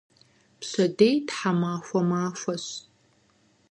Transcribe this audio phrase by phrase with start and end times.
[0.59, 2.65] Пщэдей тхьэмахуэ махуэщ.